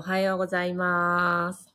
[0.00, 1.68] おはようございます。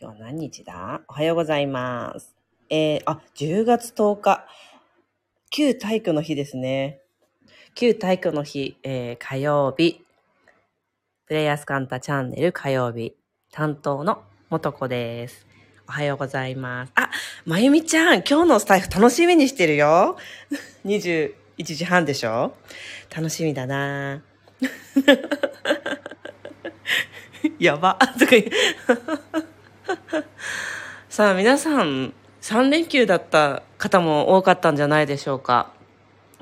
[0.00, 1.02] 今日は何日だ？
[1.06, 2.34] おはようございます。
[2.70, 4.46] えー、あ、10月10日。
[5.50, 7.02] 旧体育の日ですね。
[7.74, 10.02] 旧体育の日、えー、火曜日。
[11.26, 13.14] プレイヤースカンタチャンネル火曜日。
[13.52, 15.46] 担当の元子です。
[15.86, 16.92] おはようございます。
[16.94, 17.10] あ、
[17.44, 20.16] まゆみちゃん、今日のスタイフ楽しみにしてるよ。
[20.86, 22.54] 21時半でしょ？
[23.14, 24.22] 楽しみだな
[27.58, 27.98] やば。
[28.18, 28.44] とか言う
[31.08, 35.72] さあ、皆さん、3連休だった方も多かったんじゃないでしょうか。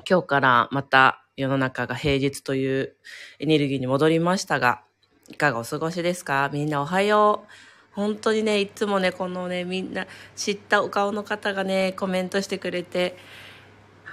[0.09, 2.95] 今日からまた世の中が平日という
[3.39, 4.81] エネルギーに戻りましたが、
[5.29, 6.49] いかがお過ごしですか？
[6.51, 7.51] みんなおはよう。
[7.93, 13.15] 本当にね、いつもね、このね、みんな知ったお顔の方がね、コメントしてくれて、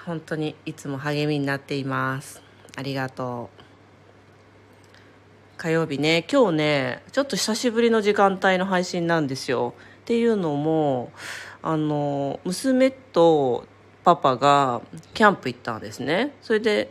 [0.05, 2.43] 本当にいつも励みになっています。
[2.77, 3.70] ありがとう。
[5.63, 9.75] 火曜日ね、今日ね、ちょっと久しぶりの時間帯の配信なんですよ。
[10.01, 11.13] っていうのも、
[11.61, 13.67] あの、娘と
[14.03, 14.81] パパが
[15.13, 16.35] キャンプ行ったんですね。
[16.41, 16.91] それで、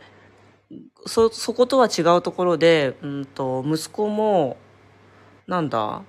[1.07, 4.55] そ、ことは違うところで、うんと、息子も、
[5.47, 6.03] なんだ、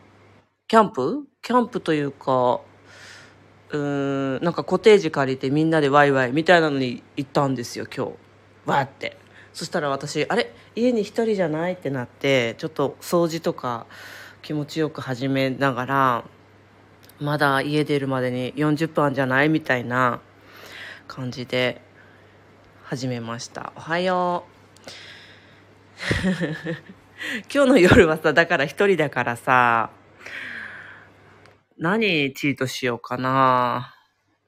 [0.69, 1.24] キャンプ？
[1.41, 2.61] キャンプというか、
[3.70, 8.12] うーん、なんかコテージ借りてみんなでワイワイみたいなのに行ったんですよ、今日。
[8.67, 9.17] わーって。
[9.52, 10.52] そしたら私、あれ？
[10.76, 11.72] 家に一人じゃない？
[11.74, 13.86] ってなって、ちょっと掃除とか
[14.42, 16.24] 気持ちよく始めながら、
[17.18, 19.48] まだ家出るまでに40分じゃない？
[19.48, 20.20] みたいな
[21.08, 21.82] 感じで
[22.84, 23.72] 始めました。
[23.76, 24.50] おはよう。
[27.52, 29.90] 今日の夜はさ、だから一人だからさ、
[31.76, 33.94] 何チートしようかな？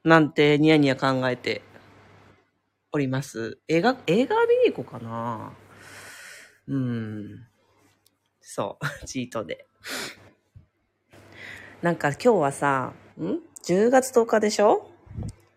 [0.03, 1.61] なんてニヤニヤ考えて
[2.95, 3.57] おります。
[3.67, 5.51] 映画、映画見に行こうかな
[6.67, 7.47] うん。
[8.39, 9.65] そう、 チートで。
[11.81, 14.91] なんか今日はさ、ん ?10 月10日でしょ？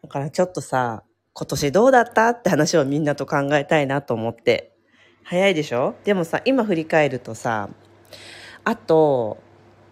[0.03, 1.05] だからちょっとさ、
[1.35, 2.31] 今年どうだった？
[2.31, 4.73] って話をみんなと考えたいなと思って。
[5.23, 5.95] 早いでしょ？
[6.05, 7.69] でもさ、今振り返るとさ、
[8.65, 9.37] あと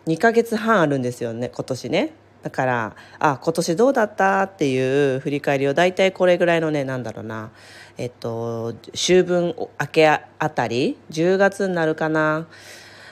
[0.06, 2.14] 2ヶ月半あるんですよね、今年ね。
[2.44, 7.50] だから、あ、今年どうだったっていう振り返りを大体これぐらいのね、なんだろうな。
[7.96, 12.46] えっと、秋分明けあたり ?10 月になるかな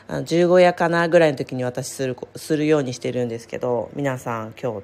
[0.09, 4.82] あ15夜かなぐらいの時に私する、するようにしてるんですけど、皆さん今日、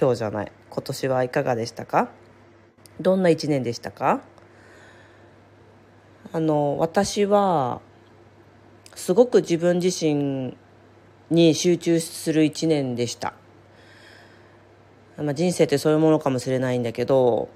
[0.00, 2.08] 今日じゃない、今年はいかがでしたか？
[3.00, 4.20] どんな一年でしたか？
[6.32, 7.80] あの、私は、
[8.94, 10.56] すごく自分自身
[11.30, 13.34] に集中する一年でした。
[15.18, 17.48] まあ、人生ってそういうものかもしれないんだけど、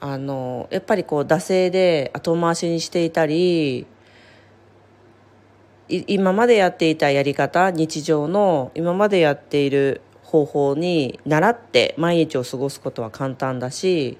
[0.00, 3.86] あの、やっぱりこう、惰性で後回しにしていたり、
[5.88, 14.18] 今までやっていたやり方、日常の今までやっている方法に習って毎日を過ごすことは簡単だし、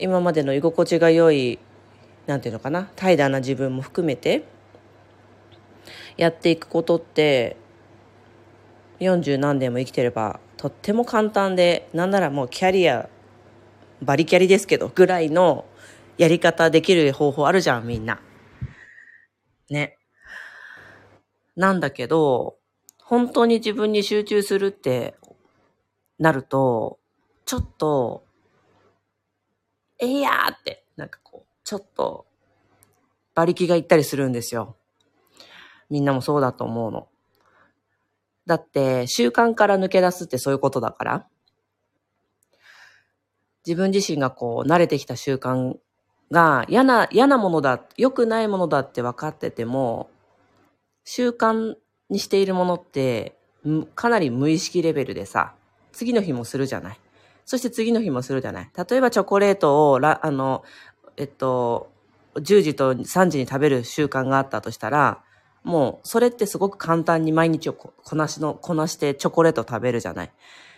[0.00, 1.58] 今までの居心地が良い、
[2.26, 4.44] なんていうのかな、怠惰な自分も含めて、
[6.16, 7.56] やっていくことって、
[9.00, 13.08] 40何年も生きてれば、とっても簡単で、なんならもうキャリア、
[14.02, 15.64] バリキャリですけど、ぐらいの
[16.16, 18.20] やり方できる方法あるじゃん、みんな。
[19.70, 19.96] ね。
[21.56, 22.56] なんだけど、
[23.02, 25.14] 本当に自分に集中するって
[26.18, 26.98] なると、
[27.46, 28.24] ちょっと、
[30.00, 32.26] えいやーって、なんかこう、ちょっと、
[33.34, 34.76] 馬力がいったりするんですよ。
[35.90, 37.08] みんなもそうだと思うの。
[38.48, 41.26] だって、習慣から抜け出すってそういうことだから。
[43.66, 45.76] 自分自身がこう、慣れてきた習慣
[46.32, 50.08] が嫌な、嫌なものだ、良くないものだって分かってても、
[51.04, 51.74] 習慣
[52.08, 53.36] にしているものって、
[53.94, 55.52] かなり無意識レベルでさ、
[55.92, 57.00] 次の日もするじゃない。
[57.44, 58.70] そして次の日もするじゃない。
[58.88, 60.64] 例えばチョコレートを、あの、
[61.18, 61.92] えっと、
[62.36, 65.22] 10時と3時に食べる習慣があったとしたら、
[65.68, 70.32] もうそれってすごく簡単に毎日をこなしの、こなしてチョコレート食べるじゃない。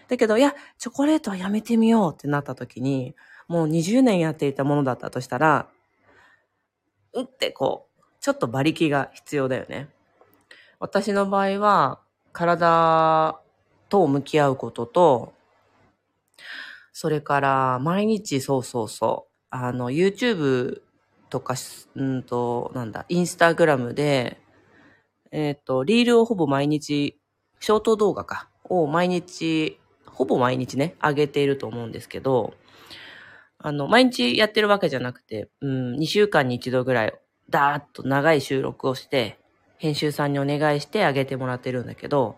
[0.09, 3.15] だけど、いや、チョコレートはやめてみようってなった時に、
[3.47, 5.69] もう20年やっていたものだったとしたら、
[7.13, 9.89] うんってこう、ちょっと馬力が必要だよね。
[10.81, 12.01] 私の場合は、
[12.33, 13.41] 体
[13.89, 15.35] と向き合うことと、
[16.93, 20.81] それから、毎日そうそうそう、あの、YouTube
[21.29, 21.55] とか、
[21.95, 24.41] うんと、なんだ、インスタグラムで、
[25.33, 27.19] えっ、と、リールをほぼ毎日、
[27.61, 32.55] ショート動画か、を毎日、ほぼ毎日ね、上げていると思うんですけど、
[33.59, 37.15] あの、毎日やってるわけじゃなくて、うん、2週間に1度ぐらい、
[37.49, 39.39] ダーッと長い収録をして、
[39.77, 42.37] 編集さんにお願いしてあげてもらってるんだけど、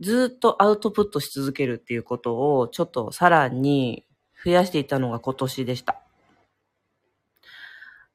[0.00, 4.04] ずっとアウトプットし続けるっていうことを、ちょっとさらに
[4.44, 6.00] 増やしていったのが今年でした。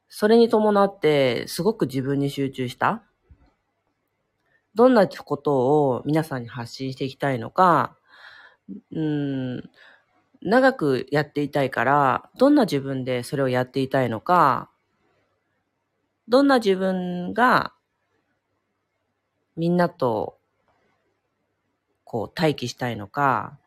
[0.08, 3.02] それに伴って、すごく自分に集中した。
[4.80, 7.98] どんなことを皆さんに発信していきたいのか、
[8.90, 9.70] うん、
[10.40, 14.70] 長くやっていたいから、どんな自分でそれをやっていたいのか、
[16.28, 17.74] どんな自分が
[19.54, 20.38] みんなと
[22.04, 23.58] こう待機したいのか、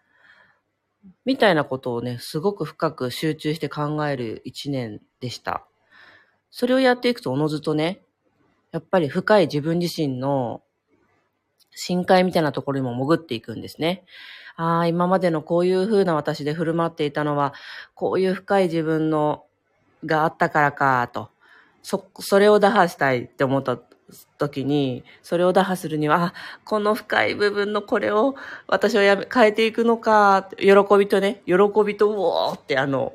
[1.26, 5.64] みたいなことをね、すごく深く集中して考える一年でした。
[6.50, 8.02] それをやっていくとおのずとね、
[8.72, 10.63] やっぱり深い自分自身の
[11.76, 14.04] 深海みたいなところにも潜っていくんですね。
[14.56, 17.54] ああ、今までのこういう風な私で振る舞っていたのは、
[17.96, 19.46] こういう深い自分の
[20.06, 21.30] があったからか、と。
[21.82, 23.78] そ、それを打破したいって思った
[24.38, 26.34] 時に、それを打破するには、
[26.66, 28.36] この深い部分のこれを
[28.68, 30.68] 私はやめ、変えていくのか、喜
[30.98, 31.56] びとね、喜
[31.86, 33.14] びと、うおーってあの、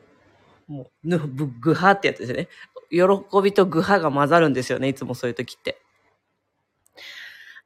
[0.67, 2.49] もう、ぐ、ぐはってやつですね。
[2.91, 3.07] 喜
[3.43, 5.81] びとぐはが混ざるんですよね、いつもそういう時って。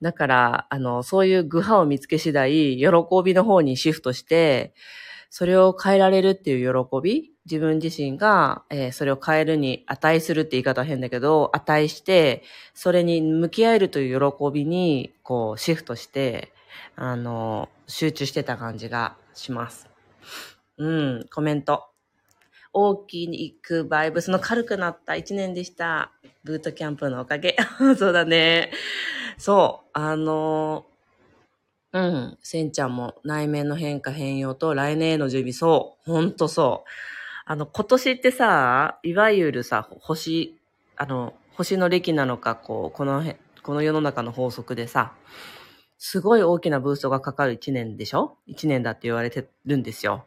[0.02, 2.87] だから、あの、そういう具派を見つけ次第、喜
[3.25, 4.75] びの方にシフトして、
[5.31, 12.43] それを変えられるっていう喜び、自分自身が、えー、それを変えるに値するって言い方は変だけど、値して、
[12.75, 16.52] それに向き合えるという喜びに、こう、シフトして、
[16.96, 19.88] あの、集中してた感じがします。
[20.78, 21.91] うん、コメント。
[22.72, 26.12] 大きに行くバイブスの軽くなった一年でした。
[26.44, 27.56] ブートキャンプのおかげ。
[27.98, 28.72] そうだね。
[29.38, 30.86] そう、あの
[31.92, 36.88] うん、せんちゃんも内面の変化変容と来年への準備、そう、ほんとそう。
[37.44, 40.58] あの、今年ってさ、いわゆるさ、星、
[40.96, 45.12] あの、星の歴なのか、こう、この辺、この世の中の法則でさ、
[45.98, 48.36] すごい大きなブーストがかかる一年でしょ？
[48.46, 50.24] 一年だって言われてるんですよ。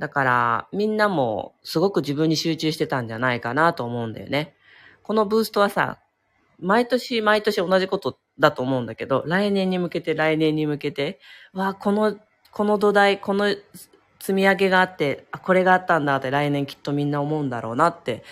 [0.00, 4.54] だから、みんなもすごく自分に集中してたんじゃないかなと思うんだよね。
[5.02, 5.98] このブーストはさ、
[6.58, 11.20] 毎年毎年同じことだと思うんだけど、来年に向けて来年に向けて、
[11.52, 12.16] わあこの、
[12.50, 13.54] この土台、この
[14.20, 18.24] 積み上げがあって、あ、これがあったんだって来年きっとみんな思うんだろうなって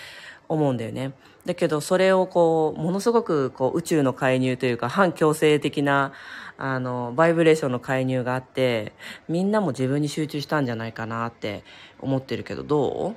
[0.48, 1.12] 思うんだよね。
[1.46, 6.12] だけど、それをこう、ものすごくこう、宇宙の介入というか、反強制的な、
[6.56, 8.92] あの、バイブレーションの介入があって、
[9.28, 11.64] みんなも自分に集中したんじゃないかなって
[12.00, 13.14] 思ってるけど、ど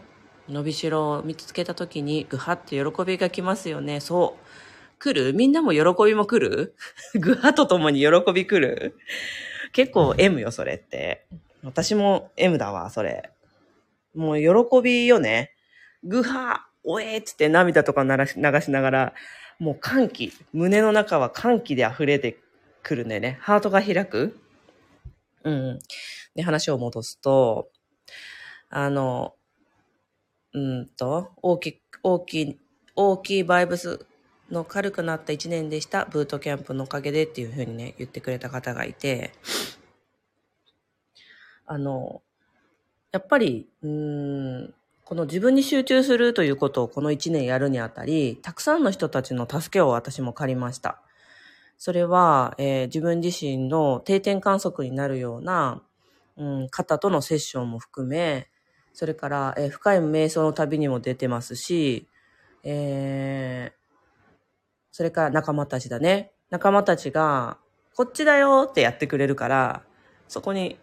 [0.50, 0.52] う？
[0.52, 4.00] 伸びしろを見つけた時に、ぐはって喜びが来ますよね。
[4.00, 5.00] そう。
[5.00, 5.34] 来る？
[5.34, 6.76] みんなも喜びも来る？
[7.20, 8.98] グハと共に喜び来る？
[9.72, 11.26] 結構 M よ、それって。
[11.64, 13.32] 私も M だわ、それ。
[14.14, 15.54] もう喜びよね。
[16.04, 19.14] グハおえーっつって涙とか流しながら、
[19.60, 20.34] もう歓喜。
[20.54, 22.40] 胸の中は歓喜で溢れて
[22.84, 23.38] くるんだよね。
[23.42, 24.40] ハートが開く。
[25.44, 25.80] うん。
[26.36, 27.70] で、話を戻すと、
[28.70, 29.36] あの、
[30.54, 32.60] うんと、大き、大きい、
[32.96, 34.06] 大きいバイブス
[34.50, 36.06] の軽くなった1年でした。
[36.06, 39.32] ブートキャンプのおかげでっていうふうにね、言ってくれた方がいて、
[41.66, 42.22] あの、
[43.12, 44.74] やっぱり、うん、
[45.06, 51.02] この自分に集中するということをこの1年やるにあたり、たくさんの人たちの助けを私も借りました。
[51.78, 55.82] それは、えー、自分自身の定点観測になるような、
[56.38, 58.50] うん、方とのセッションも含め、
[58.94, 62.08] それから、えー、深い瞑想の旅にも出てますし、
[62.64, 63.82] えー、
[64.92, 66.32] それから仲間たちだね。
[66.52, 67.58] 仲間たちが、
[67.96, 69.84] こっちだよってやってくれるから、
[70.28, 70.78] そこに、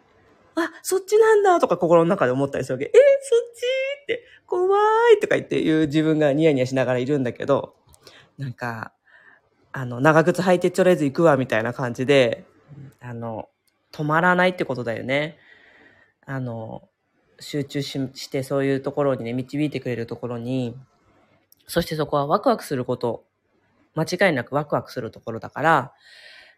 [0.65, 2.87] あ、そっちなんだとか心の中で思ったりするわけ。
[2.87, 4.79] え、そっちって、怖
[5.17, 7.77] いとか言って言う自分がニヤニヤしながらいるんだけど、
[8.39, 8.93] なんか、
[9.73, 12.45] あの、長靴履いてちょれず行くわみたいな感じで、
[13.01, 13.49] あの、
[13.93, 15.39] 止まらないってことだよね。
[16.27, 16.89] あの、
[17.41, 20.77] 集中ししてそういうところにね、導いてくれるところに、
[21.67, 23.25] そしてそこはワクワクすること
[23.95, 25.93] 間違いなくワクワクするところだから、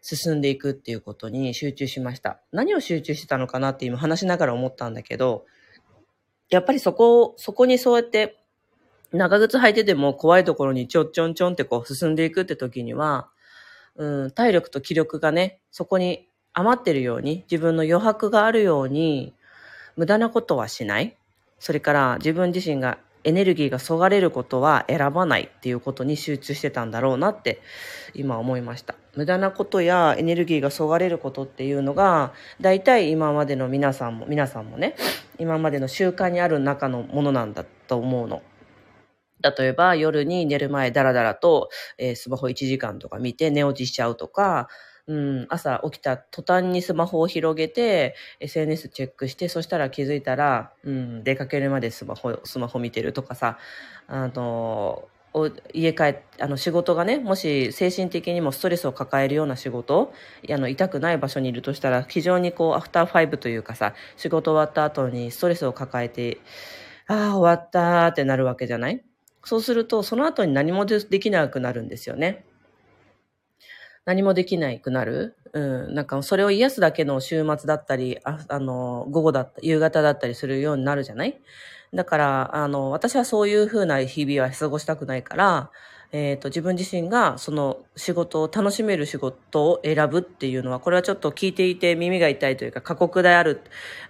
[0.01, 2.39] 進んでいくっていうことに集中しました。
[2.51, 5.45] 何を集中してたのかなって今話しながら思ったんだけど、
[6.49, 8.41] やっぱりそこ、そこにそうやって
[9.13, 13.29] 長靴履いてても怖いところにちょんちょんちょんってこう進んでいくって時には、
[13.95, 19.33] うん、体力と気力がね、そこに余ってるように、自分の余白があるように、
[19.97, 21.17] 無駄なことはしない。
[21.59, 27.61] それから自分自身がエネルギーがそがれることは選ばないっていうことに集中してたんだろうなって
[28.13, 28.95] 今思いました。
[29.15, 34.95] 無駄なことやエネルギーがそがれることっていうのが大体今までの皆さんも皆さんもね
[35.37, 38.41] 今までの習慣にある中のものなんだと思うの。
[39.41, 44.69] 例えば夜に寝る前ダラダラと、えー、スマホ1時間とか見て寝落ちしちゃうとか、
[45.11, 53.57] うん、朝起きた途端にスマホを広げて、SNS チェックして、そしたら気づいたら、うん、出かけるまでスマホ、スマホ見てるとかさ、
[54.07, 55.09] あの、
[55.73, 60.13] 家帰、あの仕事がね、もし精神的にもストレスを抱えるような仕事、
[60.49, 66.37] あの痛くない場所にいるとしたら、非常にこう、アフターファイブというかさ、仕事終わった後にストレスを抱えて、
[67.07, 69.03] ああ、終わったってなるわけじゃない？
[69.43, 72.45] そうすると、その後に何もできなくなるんですよね。
[74.05, 75.35] 何もできなくなる？
[75.53, 75.59] う
[75.91, 75.93] ん。
[75.93, 81.39] なんか、それを癒すだけの週末だったり、ああの、午後だった、夕方だったりするようになるじゃない？
[81.93, 85.71] だから、あの、私はそういうふうな日々は過ごしたくないから、
[86.13, 93.61] えっ、ー、と、自分自身がその仕事を楽しめる仕事を選ぶっていうのは、これはちょっと聞いていて耳が痛いというか過酷である。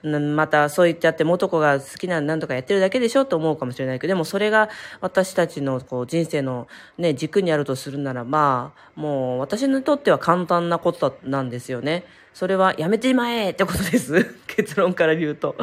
[0.03, 6.67] またそう言ってあって元子が好きな何とかやってるだけでしょと思うかもしれないけど、でもそれが私たちのこう人生の
[6.97, 12.03] ね、軸にあるとするならば、もう私にとっては簡単なことなんですよね。
[12.33, 14.25] それはやめてまえってことです。
[14.47, 15.55] 結論から言うと。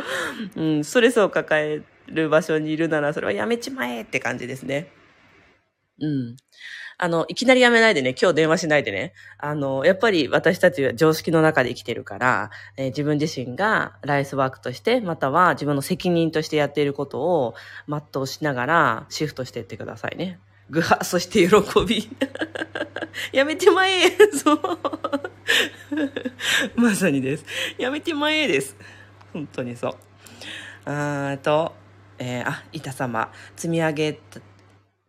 [0.54, 4.92] うん、ストレスを抱える場所にいるなら、それはやめちまえって感じですね。
[6.00, 6.36] うん。
[7.00, 9.14] あの、いきなりやめないでね、今日電話しないでね。
[9.38, 17.54] あの、やっぱり私たちは常識の中で生きてるから、えー、自分自身がライスワークとして、または自分の責任としてやっていることを
[17.88, 20.40] 全うしながらシフトしていってくださいね。
[20.70, 22.08] ぐは、 そして喜び。
[23.32, 24.60] やめてまえ そう。
[26.76, 27.44] まさにです。
[27.78, 28.76] やめてまえです。
[29.32, 29.94] 本当にそう。
[30.84, 31.74] あーと、
[32.18, 34.20] えー、あ、板様、積み上げ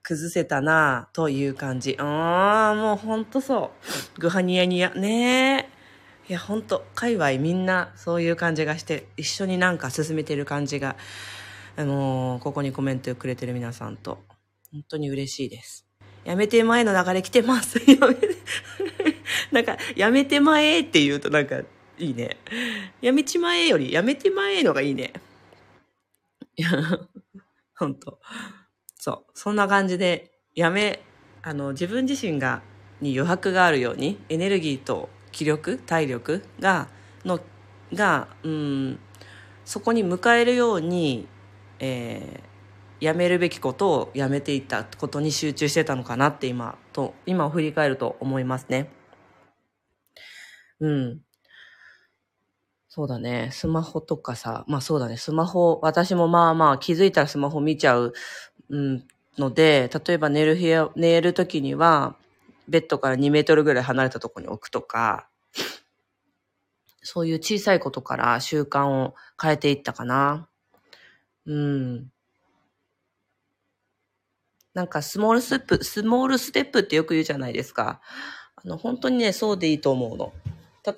[0.09, 1.95] 崩せたなという感じ。
[1.99, 3.73] ああ、もうほんとそ
[4.17, 4.19] う。
[4.19, 4.89] グハニヤニヤ。
[4.95, 5.69] ね
[6.27, 6.31] え。
[6.31, 10.95] いや、ほんと、界隈みんなそういう感じがして、一緒になんか進めてる感じが、
[11.75, 14.17] あのー、ここにコメントをくれてる皆さんと、
[14.71, 15.85] 本当に嬉しいです。
[16.25, 17.77] やめて前の流れ来てます。
[17.77, 18.29] やめて、
[19.53, 21.59] なんか、やめて前って言うとなんか、
[21.99, 22.37] いいね。
[22.99, 25.13] やめちまえより、やめて前のがいいね。
[26.55, 26.71] いや、
[27.77, 28.19] ほんと。
[28.99, 29.31] そう。
[29.33, 30.99] そんな感じで、やめ、
[31.41, 32.61] あの、自分自身が、
[32.99, 36.89] に余白があるように、エネルギーと気力、体力が、
[37.23, 37.39] の、
[37.93, 38.99] が、うん、
[39.63, 41.27] そこに迎えるように、
[41.79, 48.89] えー、やめるべきことをやめていったことに集中してたのかなって今、と、今を振り返ると思いますね。
[50.81, 51.21] うん。
[52.89, 53.49] そうだね。
[53.53, 55.15] スマホとかさ、まあそうだね。
[55.15, 58.13] スマホ、私もまあまあ気づいたらスマホ見ちゃう
[58.69, 59.07] うん、
[59.37, 62.15] ので、例えば寝る部屋、寝るときには、
[62.67, 65.27] ベッドから2メートルぐらい離れたところに置くとか、
[67.01, 70.47] そういう小さいことから習慣を変えていったかな。
[71.45, 72.11] うん。
[74.73, 78.01] なんかスモールステップ、スモールステップってよく言うじゃないですか。
[78.55, 80.33] あの、本当にね、そうでいいと思うの。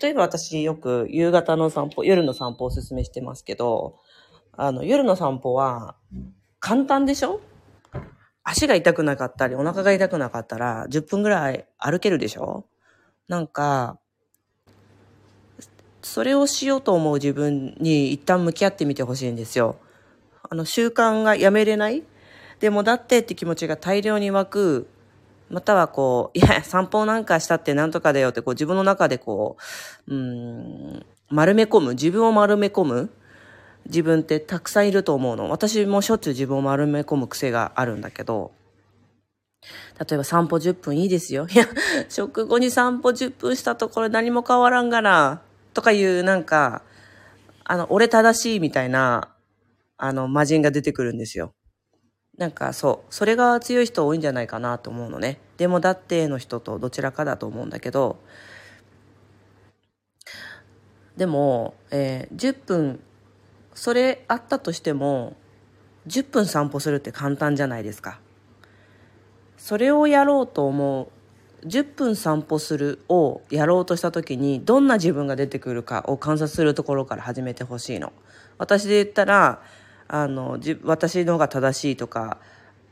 [0.01, 3.97] 例えば私よく夕方の散歩、夜の散歩をおすすめしてますけど、
[4.53, 5.95] あの、夜の散歩は
[6.59, 7.41] 簡単でしょ？
[8.43, 12.65] 足が痛くなかったり、お腹が痛くなかったら、10分ぐらい歩けるでしょ？
[13.27, 13.99] なんか、
[16.01, 19.75] それをしようと思う自分に一旦向き合ってみてほしいんですよ。
[20.49, 22.03] あの、習慣がやめれない？
[22.59, 24.87] でもだってって気持ちが大量に湧く、
[25.49, 29.57] またはこう、 いや、散歩なんかしたってなんとかだよってこう自分の中でこ
[30.07, 33.09] う、うん、丸め込む、自分を丸め込む。
[33.85, 35.49] 自分ってたくさんいると思うの。
[35.49, 38.51] 私もしょっちゅう自分を丸め込む癖があるんだけど、
[39.99, 41.47] 例えば散歩10分いいですよ。
[41.49, 41.67] いや、
[42.09, 45.41] 食後に散歩10分したところ何も変わらんがな、
[45.73, 46.81] とかいうなんか、
[47.63, 49.29] あの、俺正しいみたいな、
[49.97, 51.53] あの、魔人が出てくるんですよ。
[52.37, 55.39] なんかそう、それが強い人多いんじゃないかなと思うのね。
[55.57, 58.17] でもだっての人とどちらかだと思うんだけど、
[61.17, 62.99] でも、えー、10分
[63.73, 65.35] それあったとしても
[66.07, 68.19] 10分散歩するって簡単じゃないですか。
[69.57, 78.11] それをやろうと思う10分散歩するをやろうとした時にどんな自分が出てくるかを観察するところから始めてほしいの。
[78.57, 79.61] 私で言ったら
[80.07, 82.39] あの私の方が正しいとか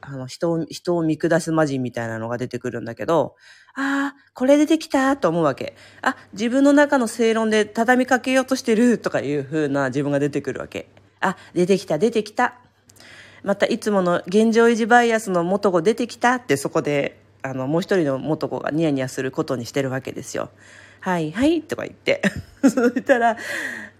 [0.01, 3.35] あの人を人を見下す魔人みたいなのが出てくるんだけど
[3.75, 5.15] ああ、これ出てきた？
[5.17, 5.75] と思うわけ。
[6.01, 10.89] あ、自分の中の正論で畳みかけようとしてるとかいう風な自分が出てくるわけ。
[11.21, 12.55] あ、出てきた、出てきた。
[13.43, 16.35] またいつもの現状維持バイアスの元子出てきた？
[16.35, 20.49] ってそこで、あの、もう一人の元子がニヤニヤすることにしてるわけですよ。
[21.01, 22.21] はいはいとか言って。
[22.61, 23.37] そしたら、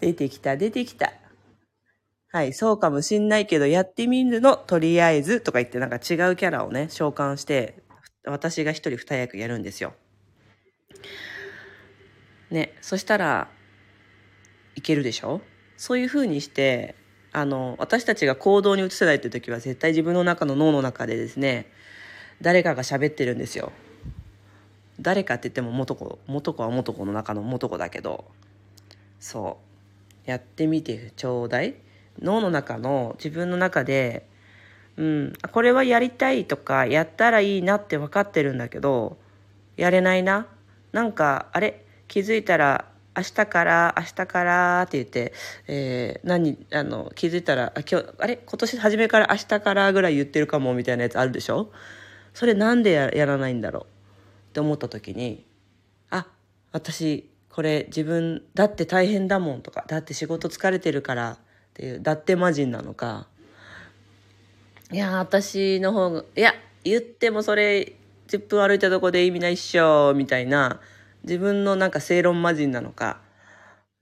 [0.00, 1.12] 出てきた出てきた。
[2.32, 6.00] はい、そうかもしんないけど、やってみるの、とりあえず、とか言って、なんか違う
[6.36, 7.82] キャラをね、召喚して、
[8.24, 9.94] 私が一人二役やるんですよ。
[12.50, 13.48] ね、そしたら、
[14.74, 15.40] いけるでしょ？
[15.76, 16.94] そういう風にして、
[17.32, 21.70] あの、私たちが行動に移せないっていう時は、絶対自分の中の脳の中でですね、
[22.42, 23.72] 誰かが喋ってるんですよ。
[25.00, 28.24] 誰かって言っても元子、元子は元子の中の元子だけど、
[29.18, 29.58] そ
[30.26, 30.28] う。
[30.30, 31.76] やってみてちょうだい。
[32.20, 34.28] 脳の中の自分の中で、
[34.96, 39.18] うん、これはやりたいとか、やったらいいなって分かってるんだけど、
[39.76, 40.46] やれないな。
[40.92, 41.84] なんか、あれ？
[42.08, 45.32] 気づいたら、明日から、明日からって言って、
[45.68, 48.36] えー、何、あの、気づいたら、あ、今日、あれ？
[48.36, 51.72] 今年初めから明日からぐらい言ってるかもみたいなやつあるでしょ？
[52.34, 53.82] それなんでやらないんだろう？
[53.82, 53.86] っ
[54.52, 55.46] て思った時に、
[56.10, 56.26] あ、
[56.72, 61.38] 私、これ自分、だって大変だもんとか、だって仕事疲れてるから、っ
[61.74, 63.28] ていう、だって魔人なのか、
[64.92, 67.94] いや、私の方が、いや、言ってもそれ、
[68.26, 70.80] 10分歩いたとこで意味ないっしょ、みたいな、
[71.22, 73.20] 自分のなんか正論魔人なのか、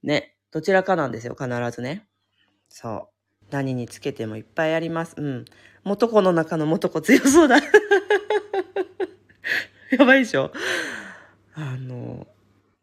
[0.02, 2.06] ね、どちらかなんですよ、必ずね。
[2.70, 3.14] そう。
[3.50, 5.14] 何につけてもいっぱいあります。
[5.18, 5.44] うん。
[5.84, 7.58] 元子の中の元子強そうだ。
[9.90, 10.52] やばいでしょ
[11.54, 12.26] あの、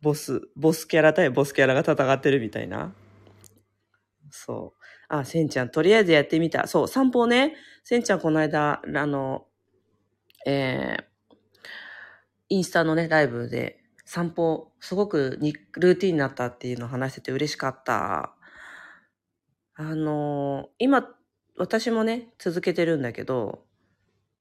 [0.01, 2.93] ボス、ボスキャラ対ボスキャラが戦ってるみたいな。
[4.29, 4.81] そう。
[5.07, 6.67] あ、せんちゃん、とりあえずやってみた。
[6.67, 7.55] そう、散歩ね。
[7.87, 9.45] せんちゃん、この間、あの、
[10.47, 11.35] えー、
[12.49, 18.33] インスタのね、ライブで散歩、すごくにルーティンになったっていうのを話してて嬉しかった。
[19.75, 21.07] あの、今、
[21.57, 23.63] 私もね、続けてるんだけど、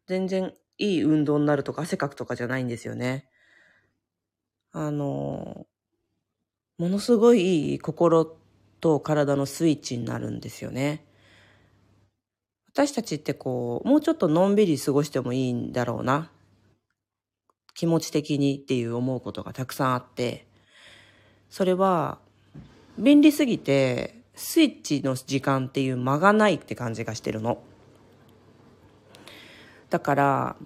[0.06, 3.28] 全然いい運動になるとか汗かくとかじゃないんですよね。
[4.72, 5.66] あの、
[6.78, 8.24] ものすごいいい心
[8.80, 11.04] と体のスイッチになるんですよね。
[12.74, 16.32] 私たちってこう、もうちょっとのんびり過ごしてもいいんだろうな。
[17.72, 20.44] 気持ち的にっていう思うことがたくさんあって、
[21.50, 22.18] それは、
[22.98, 27.58] 便利すぎて、スイッチの時間っていう間がないって感じがしてるの。
[29.88, 30.56] だから、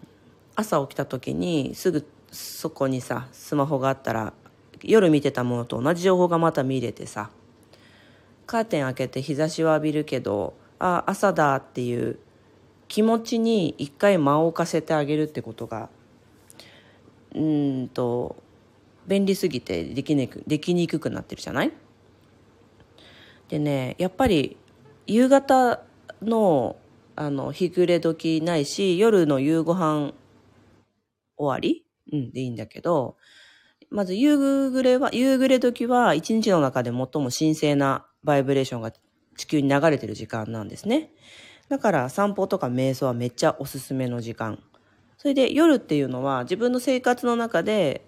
[0.56, 4.32] 朝起きた時にすぐそこにさ、スマホがあったら、
[4.82, 7.28] 夜見てたものと同じ情報がまた見れてさ、
[8.46, 12.18] カーテン開けて日差しを浴びるけどあ朝だっていう
[12.86, 15.90] 気持ちに一回間を置かせてあげるってことが
[17.34, 18.36] うんと
[19.06, 21.72] 便利すぎてできにくできにくくなってるじゃない？
[23.48, 24.56] でねやっぱり
[25.06, 25.82] 夕方
[26.22, 26.76] の
[27.16, 30.12] あの日暮れ時ないし夜の夕ご飯
[31.36, 33.16] 終わり、うん、でいいんだけど
[33.90, 38.92] まず夕暮れは夕暮れ時は一日の中で最も神聖なバイブレーションが
[39.38, 41.10] 地球に流れてる時間なんですね。
[41.70, 44.62] だから散歩とか瞑想はめっちゃおすすめの時間。
[45.16, 48.04] それで夜っていうのは自分の生活の中で、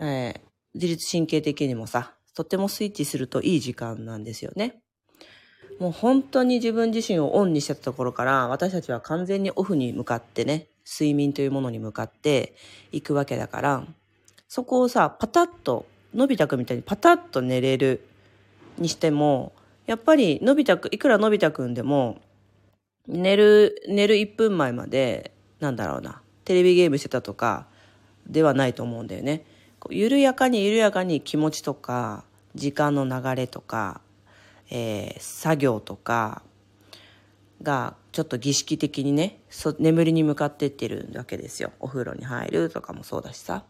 [0.00, 0.40] えー、
[0.74, 4.82] 自律神経的にもさ、とってもスイッチするといい時間なんですよね。
[5.78, 12.54] もう本当に自分自身をオンにしてたところから私たちは完全にオフに向かってね、睡眠というものに向かって
[12.92, 13.86] いくわけだから、
[14.48, 18.06] そこをさ、パタッと、のび太くんみたいにパタッと寝れる
[18.78, 19.52] にしても、
[19.86, 22.20] やっぱりのび太くん、いくらのび太くんでも、
[23.06, 27.66] 寝る、寝る1分前まで、なんだろうな、テレビゲームしてたとか、
[28.26, 29.44] ではないと思うんだよね。
[29.90, 34.00] 緩やかに緩やかに気持ちとか、時間の流れとか、
[34.70, 36.42] えー、作業とか
[37.62, 39.38] がちょっと儀式的にね
[39.78, 41.72] 眠りに向かってってるわけですよ。
[41.80, 43.64] お風呂に入るとかもそうだしさ。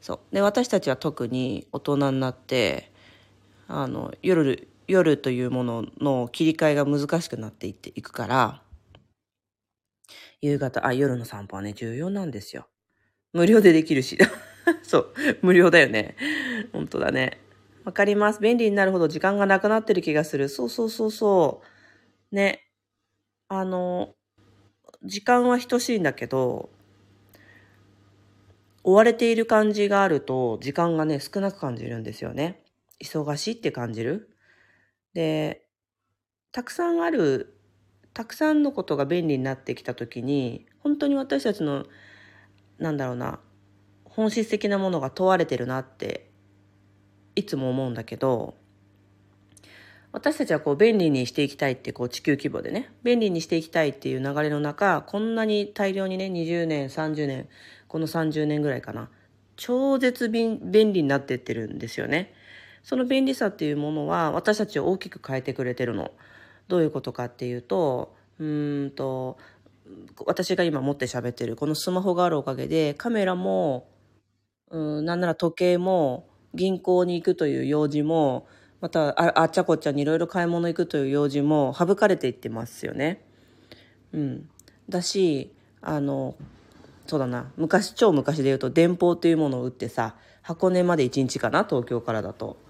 [0.00, 0.34] そう。
[0.34, 2.90] で私たちは特に大人になって
[3.68, 8.62] あの夜夜というものの切り替えが難しくなっていっていくから
[10.40, 12.68] 夕方あ夜の散歩はね重要なんですよ。
[13.32, 14.18] 無料でできるし。
[14.82, 15.14] そう。
[15.42, 16.16] 無料だよね。
[16.72, 17.38] 本当だね。
[17.84, 18.40] わかります。
[18.40, 20.48] 便利になるほど時間がなくなってる気がする。
[20.48, 21.62] そうそうそうそ
[22.32, 22.34] う。
[22.34, 22.64] ね。
[23.48, 24.14] あの
[25.04, 26.70] 時間は等しいんだけど
[28.84, 32.62] 追われている感じがあると時間がね少なく感じるんですよね。
[33.02, 34.27] 忙しいって感じる。
[35.14, 35.66] で、
[36.52, 37.58] たくさんある、
[38.14, 41.86] たくさんのことが便利になってきた時に、本当に私たちの、
[42.78, 43.40] なんだろうな、
[44.04, 46.30] 本質的なものが問われてるなって、
[47.36, 48.54] いつも思うんだけど、
[50.10, 57.48] 私たちはこう便利にしていきたいってこう地球規模でね便利にしていきたいっていう流れの中こんなに大量にね20年30年
[57.88, 59.10] この30年ぐらいかな
[59.56, 62.32] 超絶便利になってってるんですよね。
[62.88, 66.10] その便利さっていうものは私たちを大きく変えてくれてるの
[66.68, 69.36] どういうことかっていうとうんと
[70.24, 73.88] 私が今持って喋ってるこのスマホがあるおかげでカメラも
[74.70, 78.46] うんなんなら時計も銀行に行くという用事も
[78.80, 83.22] またああっちゃこっちゃにいろいろ買い物行くという用事も省かれていってますよね。
[84.14, 84.48] うん、
[84.88, 86.36] だしあの
[87.06, 91.64] そうだな昔超昔で言うと電報っていうものを売ってさ箱根まで1日かな？
[91.64, 92.66] 東京からだと。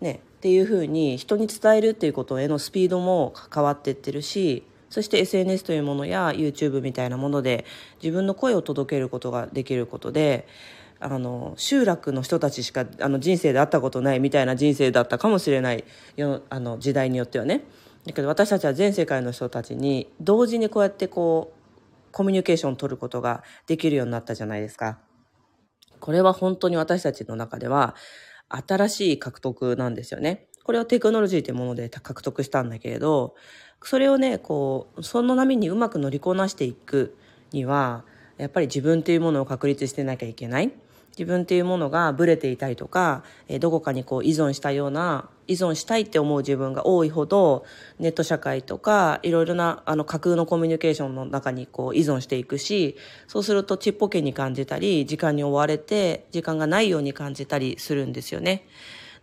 [0.00, 7.64] ね、っていうふうに人に伝えるっていうことへのスピードも変わっていってるしそして SNS というものや YouTube みたいなもので
[8.02, 10.48] 自分の声を届けることができることで
[10.98, 15.84] あの集落の人たちしかあの人生で会ったことないみたいな人生だったかもしれない
[16.16, 17.64] よあの時代によってはね
[18.06, 24.98] だけど私たちは全世界の人たちに同時にこうやってこうコミュニケーションを取ることができるようになったじゃないですか。
[26.00, 27.94] これは本当に私たちの中では
[28.50, 30.46] 新しい獲得なんですよね。
[30.64, 33.34] これをテクノロジーというもので獲得したんだけれど、
[33.82, 37.16] それをね、こう、その波にうまく乗りこなしていく
[37.52, 38.04] には、
[38.36, 40.72] やっぱり自分というものを確立してなきゃいけない。
[41.12, 47.64] 自分っていうものがブレていたりとか、えどこかにこう依存したような、依存したいって思う自分が多いほど、
[47.98, 52.96] ネット社会とか、いろいろなあの架空のコミュニケーションの中にこう依存していくし、
[53.26, 58.66] そうするとちっぽけに感じたり、時間に追われて、時間がないように感じたりするんですよね。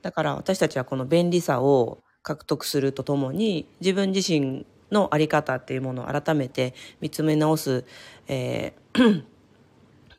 [0.02, 7.86] だから私たちはこの便利さを獲得するとともに、自分自身のあり方っていうものを改めて見つめ直す、
[8.28, 9.24] えー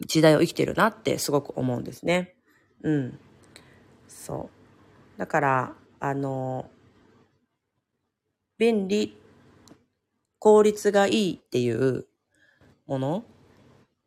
[0.07, 2.35] 時代を生きてるなってすごく思うんですね。
[2.83, 3.19] うん。
[4.09, 4.51] そ
[5.17, 5.19] う。
[5.19, 6.71] だから、あの、
[8.59, 9.17] 便利、
[10.39, 12.07] 効率がいいっていう
[12.87, 13.25] もの、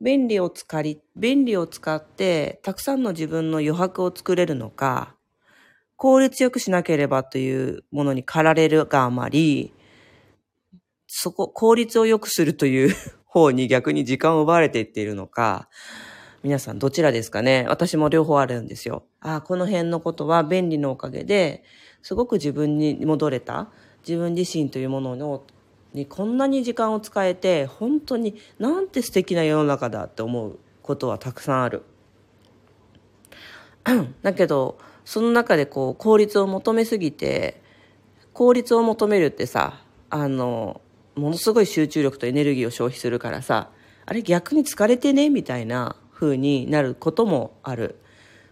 [0.01, 5.15] 便利を使り、便利を使ってたくさんの自分の余白を作れるのか、
[5.97, 9.73] 効率よくしなければというものに駆られるがあまり、
[11.07, 12.95] そこ、効率を良くするという
[13.31, 15.69] 方に逆に時間を奪われていっているのか、
[16.43, 17.65] 皆さんどちらですかね？
[17.69, 19.05] 私も両方あるんですよ。
[19.21, 21.63] ああ、この辺のことは便利のおかげで、
[22.01, 23.69] すごく自分に戻れた、
[24.05, 25.43] 自分自身というものの
[25.93, 31.83] にこんなに時間を使えて、本当になんて素敵な世の中だって思うことはたくさんある。
[34.23, 37.61] だけど、その中でこう効率を求めすぎて、
[38.33, 40.81] 効率を求めるってさ、あの、
[41.15, 43.69] ものすごい集中力とエネルギーを消費するからさ、
[44.05, 47.95] あれ逆に疲れてねみたいな風になることもある。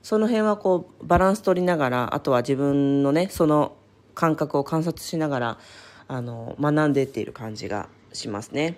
[0.02, 3.76] その辺はこうバランス取りながら、あとは自分のね、その
[4.16, 5.58] 感覚を観察しながら、
[6.08, 8.78] あの、学んでいっている感じがしますね。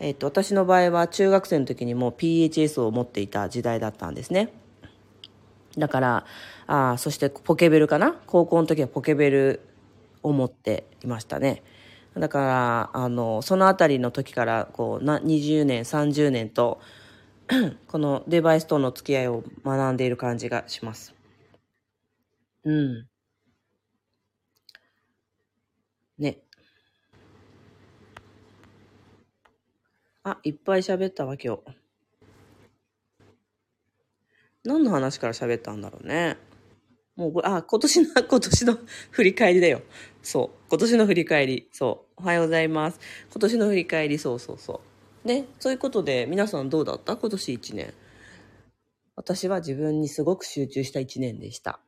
[0.00, 4.52] えっと、私の場合は中学生の時にも PHS を持っていた時代だったんですね。
[5.78, 6.26] だから、
[6.66, 8.20] あそしてポケベルかな？
[8.26, 9.60] 高校の時はポケベル
[10.22, 11.62] を持っていましたね。
[12.16, 16.80] だから、あの、そのあたりの時から、こう、な、20年、30年と、
[17.88, 21.14] このデバイスとの付き合いを学んでいる感じがします。
[22.64, 23.08] うん。
[26.18, 26.38] ね。
[30.22, 31.62] あ、いっぱい喋ったわ、今日。
[34.64, 36.36] 何の話から喋ったんだろうね。
[37.16, 38.78] もう、あ、今年の、今年の
[39.10, 39.82] 振り返りだよ。
[40.22, 40.68] そう。
[40.68, 41.68] 今年の振り返り。
[41.72, 42.22] そう。
[42.22, 43.00] おはようございます。
[43.30, 44.80] 今年の振り返り、そうそうそ
[45.24, 45.28] う。
[45.28, 45.46] ね。
[45.58, 47.16] そういうことで、皆さんどうだった？
[47.16, 47.94] 今年1年。
[49.16, 51.80] 私は自分にすごく集中した1年でした。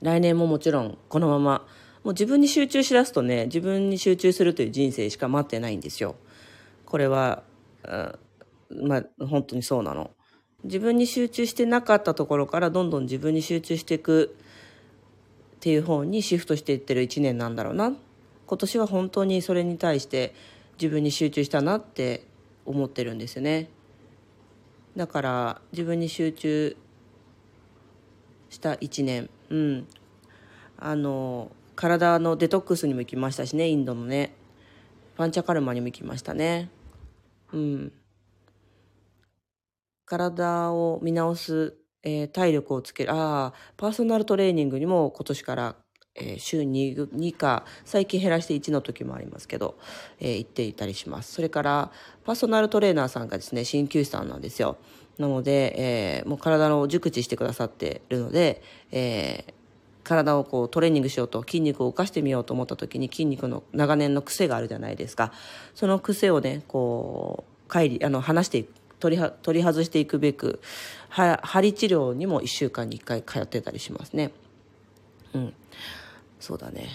[0.00, 1.66] 来年ももちろん、このまま、
[2.02, 6.16] もう自分に集中しだすとね、自分に集中するという人生しか待ってないんですよ。
[6.84, 7.44] これは、
[7.84, 10.10] うんまあ、本当にそうなの。
[10.64, 14.36] 自分に集中してなかったところからどんどん自分に集中していく
[15.62, 17.92] っていう方にシフトしていってる1年なんだろうな。
[18.48, 20.34] 今年は本当にそれに対して
[20.72, 22.26] 自分に集中したなって
[22.66, 23.68] 思ってるんですよね。
[24.96, 26.76] だから自分に集中
[28.50, 29.30] した1年。
[29.50, 29.86] うん。
[30.78, 33.68] あの体のデトックスにも行きましたしね。
[33.68, 34.34] インドのね。
[35.16, 36.70] パンチャカルマにも行きましたね。
[37.52, 37.92] うん。
[40.06, 45.76] 体を見直す、えー、体力をつける、ああ、パーソナルトレーニングにも今年から、
[46.14, 49.78] えー、週 2, 2か、最近減らして1の時もありますけど、
[50.20, 51.32] えー、行っていたりします。
[51.32, 51.92] それから、
[52.24, 54.76] パーソナルトレーナーさんがですね、鍼灸師さんなんですよ。
[55.18, 59.52] なので、えー、もう体の熟知してくださってるので、えー、
[60.02, 65.32] 体をこうトレーニングしようと筋肉を動かしてみようと思った時に筋肉の長年の癖があるじゃないですか
[65.74, 70.60] その癖をねこう帰りあの離していく取り取り外していくべく
[71.08, 74.30] は針治療にも1週間に1回通ってたりしますね。
[75.34, 75.54] うん。
[76.38, 76.88] そうだね。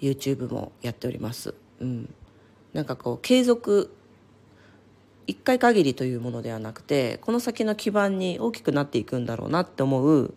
[0.00, 1.52] YouTube もやっております。
[1.80, 2.14] うん。
[2.72, 3.94] なんかこう継続
[5.26, 10.32] 一回限りというものではなくてこの先の基盤に大きくなっていくんだろうなって思う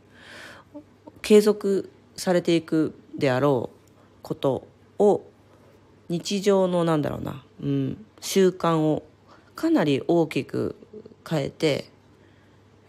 [1.22, 3.80] 継続されていくであろう
[4.22, 4.68] こと
[5.00, 5.24] を
[6.10, 9.04] 日常のなんだろうな、うん、習慣を
[9.56, 10.76] かなり大きく
[11.30, 11.86] 変えて、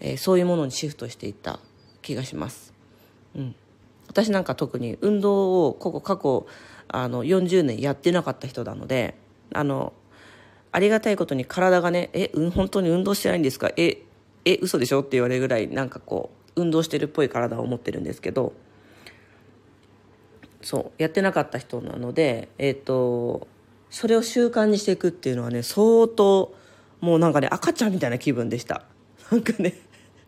[0.01, 1.61] えー、そういうものにシフトしていった
[2.03, 2.73] 気がします。
[3.37, 3.55] うん、
[4.07, 6.47] 私なんか特に運動をここ過去
[6.89, 9.15] あの40年やってなかった人なので
[9.53, 9.93] あの
[10.73, 13.71] ありがたいことに体がね「え、うん、本当に運動してないんですか？
[13.77, 14.03] え
[14.45, 18.53] え嘘でしょ?」って言われるぐらいなんかこう運動してるっぽい体を持ってるんですけど
[20.63, 23.49] そうやってなかった人なのでえっ、ー、と
[23.95, 26.53] それを習慣にしていくっていうのはね相当
[27.01, 28.83] もうなんかね赤ちゃんみたいな気分でした。
[29.31, 29.75] なんかね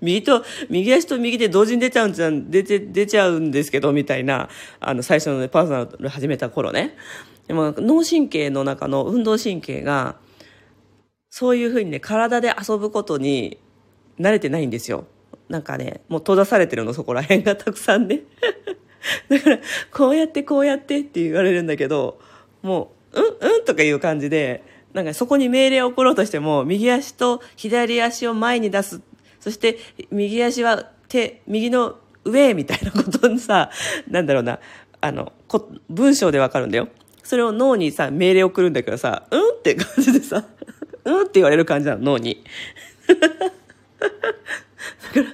[0.00, 4.48] 右と右足と右で同時に出ちゃうんじゃ出て出ちゃうんですけどみたいな
[4.79, 6.96] あの最初の、ね、パーソナル始めた頃ね。
[7.48, 10.14] でも脳神経の中の運動神経が
[11.29, 13.59] そういうふうにね体で遊ぶことに
[14.20, 15.07] 慣れてないんですよ。
[15.48, 18.22] なんかねもう閉ざされてるのそこら辺がたくさんね。
[19.29, 19.59] だから
[19.90, 22.20] こうやってこうやってって言われるんだけど
[22.62, 29.00] もううんうんとかいう感じでなんかそこに命令を送ろうとしても右足と左足を前に出す。
[29.40, 29.79] そして
[30.11, 33.70] 右足は手右の上みたいなことにさ
[34.09, 34.59] なんだろうな
[35.00, 36.88] あのこ文章でわかるんだよ。
[37.22, 40.44] それを脳にさ命令を送るんだけどさうんって感じでさ
[41.05, 42.42] うんって言われる感じなの脳に。
[43.07, 43.24] だか
[45.20, 45.26] ら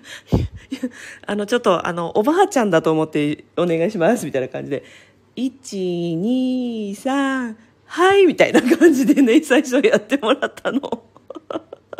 [1.26, 4.84] あのちょっとあのおばあちゃんだと思ってお願いしますみたいな感じで。
[5.36, 7.54] 123
[7.92, 10.80] はいみたいな感じでね 最初やってもらったの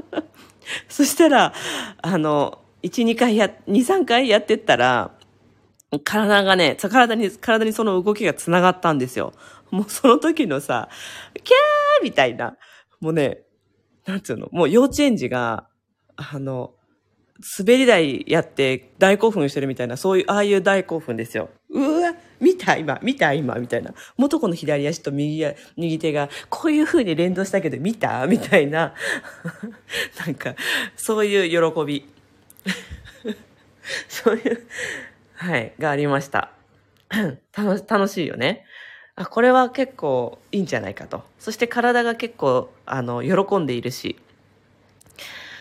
[0.89, 1.53] そしたら、
[2.01, 5.11] あの、1、2回や、2、3回やってったら、
[6.03, 9.35] 体がね、体に、体にその動きが繋がったんですよ。
[9.71, 10.89] もうその時のさ、
[11.35, 12.57] キャーみたいな、
[13.01, 13.43] もうね、
[14.07, 15.69] なんつうの、もう幼稚園児が、
[16.17, 16.73] あの、
[17.59, 21.51] 滑り台やって大興奮してるみたいな、そういう、ああいう大興奮ですよ。
[21.69, 23.95] うわ、見た今、見た今、みたいな。
[24.17, 28.27] 元子の左足と右右手が、こういう風に連動したけど、見た？
[28.27, 28.95] みたいな。
[30.27, 30.57] なんか、
[30.97, 32.05] そういう喜び。
[34.09, 34.67] そういう、
[35.35, 36.51] はい、がありました。
[37.57, 38.67] 楽楽しいよね。
[39.15, 41.23] あ、これは結構いいんじゃないかと。
[41.39, 44.17] そして体が結構、あの、喜んでいるし、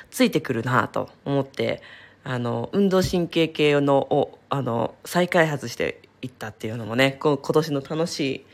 [0.09, 1.83] ついてくるなと思って、
[2.23, 8.45] あの、運動神経系のを、あの、再開発していったっていうのもね、今年の楽しい、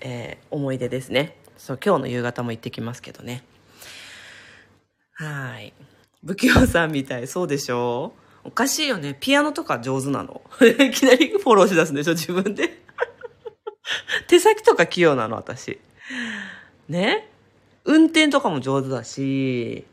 [0.00, 1.36] えー、思い出ですね。
[1.56, 3.44] そう、今日の夕方も行ってきますけどね。
[5.12, 5.72] はい。
[6.24, 8.12] 不器用さんみたい、そうでしょ
[8.44, 9.16] おかしいよね。
[9.18, 10.42] ピアノとか上手なの？
[10.62, 12.82] いきなりフォローしだすんでしょ、自分で。
[14.28, 15.80] 手先とか器用なの、私。
[16.88, 17.28] ね？
[17.84, 19.84] 運転とかも上手だし、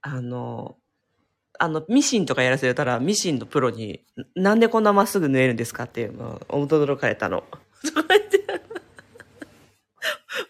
[0.00, 0.76] あの、
[1.58, 5.84] あの、ミシンとかやらせたら、ミシンのプロに、なんでこんなまっすぐ縫えるんですか？
[5.84, 7.44] っていうのを驚かれたの。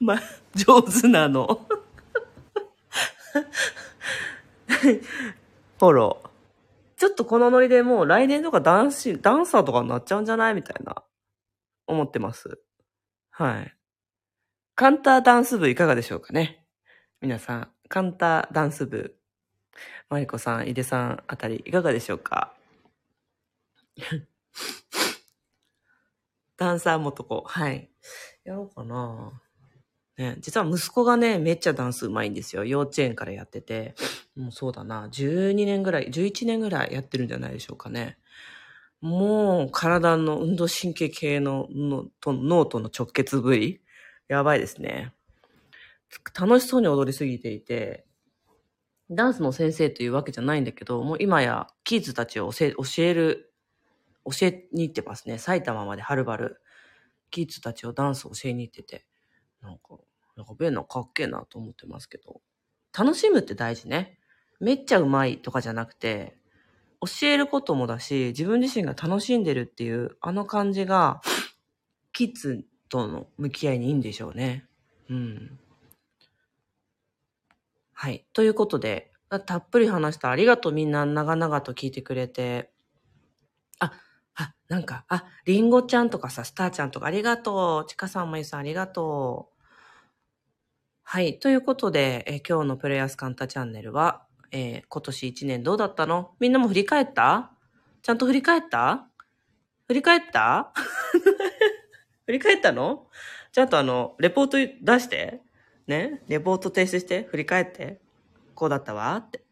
[0.01, 0.21] ま、
[0.55, 1.67] 上手なの。
[5.79, 6.29] フォロー。
[6.97, 10.55] ちょっとこのノリでもう来年とかダンス、ダンサーとかになっちゃうんじゃない？
[10.55, 11.03] みたいな、
[11.87, 12.61] 思ってます。
[13.31, 13.75] はい。
[14.77, 16.65] カンターダンス部いかがでしょうかね？
[17.21, 19.17] 皆さん、カンターダンス部
[20.09, 22.55] マリコさん、井出さんあたりいかがでしょうか？
[26.57, 27.91] ダンサーもとこ、はい。
[28.45, 29.41] やろうかな
[30.17, 32.65] ね、実は息子がね、めっちゃダンスうまいんですよ。
[32.65, 33.95] 幼稚園からやってて。
[34.37, 35.09] もうそうだな。
[35.09, 38.19] 12年ぐらい、11年ぐらいやってるんじゃないでしょうかね。
[39.01, 43.81] もう、体の運動神経系ののと脳との直結部位
[44.29, 45.13] やばいですね。
[46.39, 48.07] 楽しそうに踊りすぎていて、
[49.11, 52.67] ダンスの先生というわけじゃないんだけど、もう今やキッズたちを教
[53.03, 53.53] える、
[54.25, 55.39] 教えに行ってますね。
[55.39, 56.61] 埼玉まではるばる。
[57.31, 59.07] キッズたちをダンスを教えに行ってて。
[59.61, 59.99] なんか、
[60.37, 62.41] なんかベンナかっけえなと思ってますけど。
[62.97, 64.19] 楽しむって大事ね。
[64.61, 66.39] めっちゃうまいとかじゃなくて、
[67.01, 71.21] 教えることもだし、自分自身が楽しんでるっていう、あの感じが、
[72.13, 74.67] キッズとの向き合いにいいんでしょうね。
[75.11, 75.59] うん。
[77.95, 78.27] はい。
[78.33, 79.13] ということで、
[79.47, 82.71] たっぷり話したありがとうみんな長々と聞いてくれて。
[83.79, 83.93] あ、
[84.35, 87.91] あなんか、あ、りんごちゃんとかさ、スターちゃんとかありがとう。
[87.91, 89.55] ちかさんまゆさんありがとう。
[91.05, 91.39] はい。
[91.39, 96.33] ということで、え今日のプレイヤースカンタチャンネルは、えー今年1年どうだったの？
[96.41, 97.53] みんなも振り返った？
[98.03, 99.07] ちゃんと振り返った？
[99.87, 100.73] 振り返った？
[102.27, 103.07] 振り返ったの？
[103.53, 105.44] ちゃんとあの、レポート出して。
[105.87, 106.23] ね。
[106.29, 108.01] レポート提出して、振り返って。
[108.55, 109.43] こうだったわって。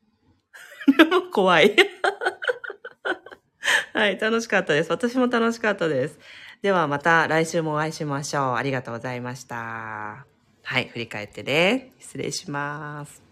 [1.32, 1.76] 怖い。
[3.92, 4.90] はい、楽しかったです。
[4.90, 6.18] 私も楽しかったです。
[6.62, 8.54] ではまた来週もお会いしましょう。
[8.54, 10.24] ありがとうございました。
[10.62, 11.92] はい、振り返ってね。
[11.98, 13.31] 失礼します。